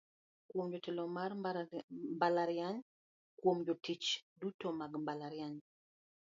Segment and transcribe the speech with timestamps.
[0.49, 1.31] "Kuom: Jatelono mar
[2.17, 2.77] mbalariany
[3.39, 4.07] Kuom: Jotich
[4.39, 5.57] duto mag mbalariany".